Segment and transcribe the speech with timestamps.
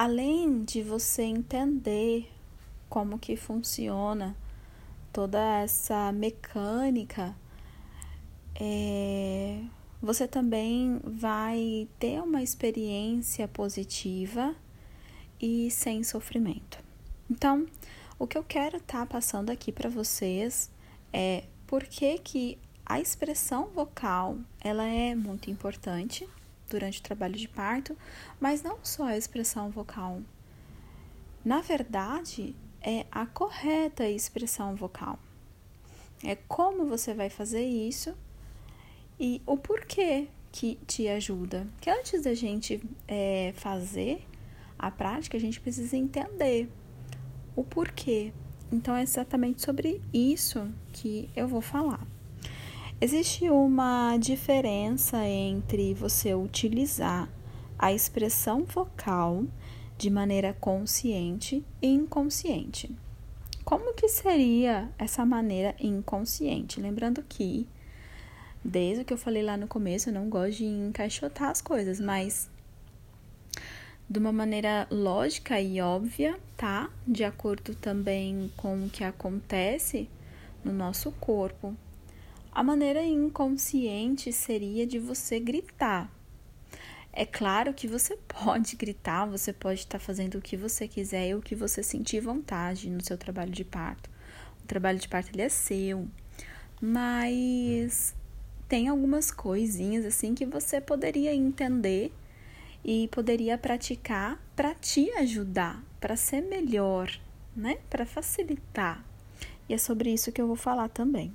[0.00, 2.32] além de você entender
[2.88, 4.34] como que funciona
[5.12, 7.36] toda essa mecânica,
[8.58, 9.60] é,
[10.00, 14.56] você também vai ter uma experiência positiva
[15.38, 16.82] e sem sofrimento.
[17.30, 17.66] Então,
[18.18, 20.70] o que eu quero estar tá passando aqui para vocês
[21.12, 26.26] é por que, que a expressão vocal ela é muito importante
[26.70, 27.96] durante o trabalho de parto,
[28.40, 30.22] mas não só a expressão vocal.
[31.44, 35.18] Na verdade, é a correta expressão vocal.
[36.24, 38.14] É como você vai fazer isso
[39.18, 41.66] e o porquê que te ajuda.
[41.80, 44.26] Que antes da gente é, fazer
[44.78, 46.70] a prática, a gente precisa entender
[47.54, 48.32] o porquê.
[48.72, 52.06] Então é exatamente sobre isso que eu vou falar.
[53.02, 57.30] Existe uma diferença entre você utilizar
[57.78, 59.44] a expressão vocal
[59.96, 62.94] de maneira consciente e inconsciente.
[63.64, 66.78] Como que seria essa maneira inconsciente?
[66.78, 67.66] Lembrando que,
[68.62, 71.98] desde o que eu falei lá no começo, eu não gosto de encaixotar as coisas,
[71.98, 72.50] mas
[74.10, 76.90] de uma maneira lógica e óbvia, tá?
[77.08, 80.06] De acordo também com o que acontece
[80.62, 81.74] no nosso corpo,
[82.52, 86.10] a maneira inconsciente seria de você gritar.
[87.12, 91.34] É claro que você pode gritar, você pode estar fazendo o que você quiser e
[91.34, 94.10] o que você sentir vontade no seu trabalho de parto.
[94.62, 96.08] O trabalho de parto ele é seu,
[96.80, 98.14] mas
[98.68, 102.12] tem algumas coisinhas assim que você poderia entender
[102.84, 107.10] e poderia praticar para te ajudar, para ser melhor,
[107.54, 107.78] né?
[107.90, 109.04] Para facilitar.
[109.68, 111.32] E é sobre isso que eu vou falar também.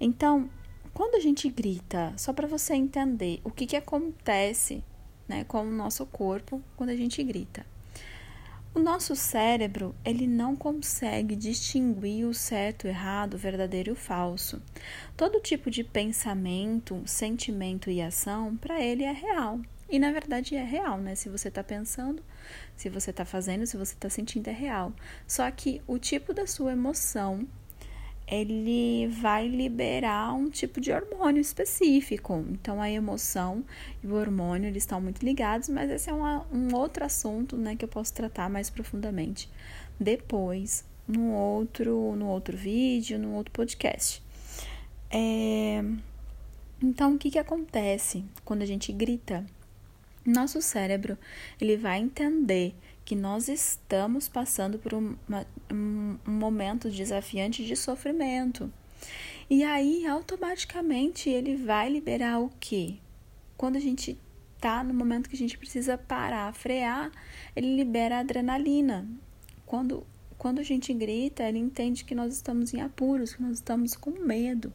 [0.00, 0.48] Então,
[0.94, 4.82] quando a gente grita, só para você entender o que, que acontece
[5.28, 7.64] né, com o nosso corpo quando a gente grita.
[8.74, 13.96] O nosso cérebro, ele não consegue distinguir o certo, o errado, o verdadeiro e o
[13.96, 14.62] falso.
[15.16, 19.60] Todo tipo de pensamento, sentimento e ação, para ele é real.
[19.90, 21.14] E na verdade é real, né?
[21.14, 22.22] Se você está pensando,
[22.76, 24.92] se você está fazendo, se você está sentindo, é real.
[25.26, 27.48] Só que o tipo da sua emoção
[28.30, 32.44] ele vai liberar um tipo de hormônio específico.
[32.50, 33.64] Então, a emoção
[34.02, 37.74] e o hormônio eles estão muito ligados, mas esse é uma, um outro assunto né,
[37.74, 39.50] que eu posso tratar mais profundamente
[39.98, 44.22] depois, no outro, no outro vídeo, no outro podcast.
[45.10, 45.82] É...
[46.82, 49.44] Então, o que, que acontece quando a gente grita?
[50.24, 51.16] Nosso cérebro
[51.58, 52.74] ele vai entender
[53.08, 58.70] que nós estamos passando por uma, um, um momento desafiante de sofrimento.
[59.48, 62.96] E aí, automaticamente, ele vai liberar o quê?
[63.56, 64.18] Quando a gente
[64.60, 67.10] tá no momento que a gente precisa parar, frear,
[67.56, 69.08] ele libera adrenalina.
[69.64, 73.96] Quando, quando a gente grita, ele entende que nós estamos em apuros, que nós estamos
[73.96, 74.70] com medo.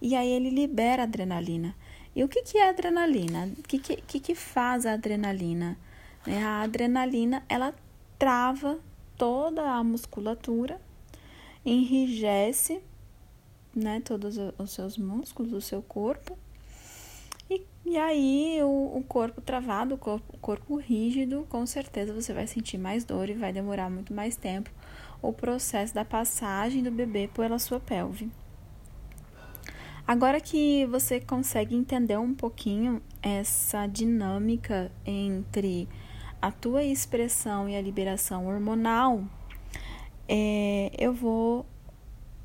[0.00, 1.74] E aí ele libera adrenalina.
[2.14, 3.50] E o que, que é adrenalina?
[3.58, 5.76] O que, que, que faz a adrenalina?
[6.26, 6.42] Né?
[6.42, 7.74] A adrenalina, ela
[8.18, 8.78] trava
[9.16, 10.80] toda a musculatura,
[11.64, 12.80] enrijece
[13.74, 16.38] né, todos os seus músculos, o seu corpo.
[17.50, 22.32] E, e aí, o, o corpo travado, o corpo, o corpo rígido, com certeza você
[22.32, 24.70] vai sentir mais dor e vai demorar muito mais tempo
[25.20, 28.30] o processo da passagem do bebê pela sua pelve.
[30.06, 35.88] Agora que você consegue entender um pouquinho essa dinâmica entre
[36.44, 39.24] a tua expressão e a liberação hormonal,
[40.28, 41.64] é, eu vou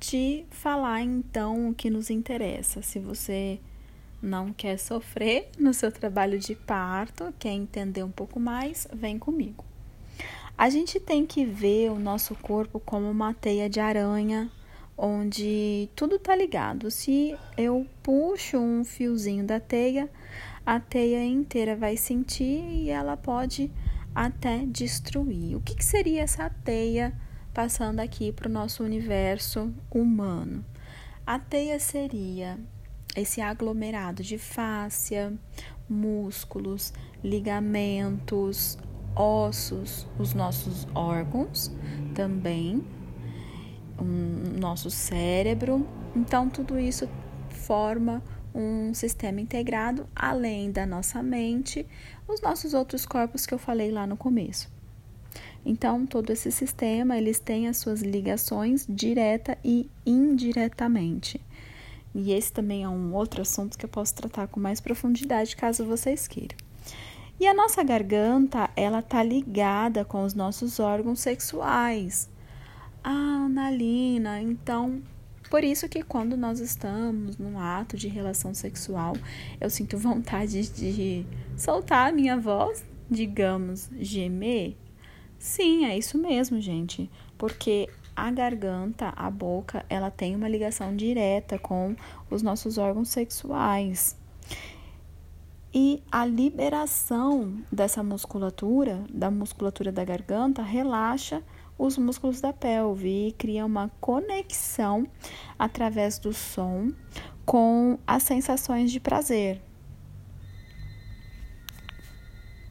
[0.00, 2.82] te falar então o que nos interessa.
[2.82, 3.60] Se você
[4.20, 9.64] não quer sofrer no seu trabalho de parto, quer entender um pouco mais, vem comigo.
[10.58, 14.50] A gente tem que ver o nosso corpo como uma teia de aranha,
[14.98, 16.90] onde tudo tá ligado.
[16.90, 20.10] Se eu puxo um fiozinho da teia,
[20.66, 23.70] a teia inteira vai sentir e ela pode
[24.14, 25.56] até destruir.
[25.56, 27.12] O que, que seria essa teia
[27.52, 30.64] passando aqui para o nosso universo humano?
[31.26, 32.58] A teia seria
[33.16, 35.32] esse aglomerado de fáscia,
[35.88, 38.78] músculos, ligamentos,
[39.16, 41.72] ossos, os nossos órgãos
[42.14, 42.84] também,
[43.98, 45.86] o um, nosso cérebro.
[46.14, 47.08] Então, tudo isso
[47.48, 48.22] forma
[48.54, 51.86] um sistema integrado além da nossa mente,
[52.28, 54.72] os nossos outros corpos que eu falei lá no começo.
[55.66, 61.40] Então, todo esse sistema, eles têm as suas ligações direta e indiretamente.
[62.14, 65.84] E esse também é um outro assunto que eu posso tratar com mais profundidade, caso
[65.84, 66.56] vocês queiram.
[67.40, 72.30] E a nossa garganta, ela tá ligada com os nossos órgãos sexuais.
[73.02, 75.02] Ah, Analina, então
[75.54, 79.14] por isso que quando nós estamos num ato de relação sexual,
[79.60, 81.24] eu sinto vontade de
[81.56, 84.76] soltar a minha voz, digamos, gemer.
[85.38, 87.08] Sim, é isso mesmo, gente,
[87.38, 91.94] porque a garganta, a boca, ela tem uma ligação direta com
[92.28, 94.18] os nossos órgãos sexuais.
[95.72, 101.44] E a liberação dessa musculatura, da musculatura da garganta, relaxa
[101.78, 105.06] os músculos da pelve e cria uma conexão
[105.58, 106.92] através do som
[107.44, 109.60] com as sensações de prazer.